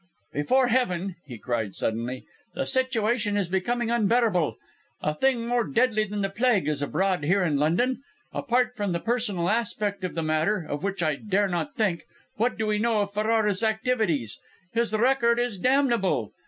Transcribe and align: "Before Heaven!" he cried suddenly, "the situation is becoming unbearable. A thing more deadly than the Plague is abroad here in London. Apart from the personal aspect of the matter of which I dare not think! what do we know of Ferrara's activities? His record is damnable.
"Before 0.33 0.69
Heaven!" 0.69 1.15
he 1.27 1.37
cried 1.37 1.75
suddenly, 1.75 2.25
"the 2.55 2.65
situation 2.65 3.37
is 3.37 3.47
becoming 3.47 3.91
unbearable. 3.91 4.57
A 5.03 5.13
thing 5.13 5.45
more 5.45 5.63
deadly 5.63 6.05
than 6.05 6.23
the 6.23 6.29
Plague 6.31 6.67
is 6.67 6.81
abroad 6.81 7.23
here 7.23 7.43
in 7.43 7.57
London. 7.57 8.01
Apart 8.33 8.75
from 8.75 8.93
the 8.93 8.99
personal 8.99 9.47
aspect 9.47 10.03
of 10.03 10.15
the 10.15 10.23
matter 10.23 10.65
of 10.67 10.81
which 10.81 11.03
I 11.03 11.17
dare 11.17 11.47
not 11.47 11.75
think! 11.75 12.05
what 12.37 12.57
do 12.57 12.65
we 12.65 12.79
know 12.79 13.01
of 13.01 13.13
Ferrara's 13.13 13.61
activities? 13.61 14.39
His 14.73 14.91
record 14.91 15.37
is 15.37 15.59
damnable. 15.59 16.31